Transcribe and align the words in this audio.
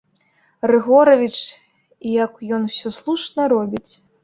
Рыгоравіч 0.71 1.35
і 1.43 2.09
як 2.23 2.33
ён 2.59 2.67
усё 2.73 2.89
слушна 2.99 3.41
робіць. 3.57 3.89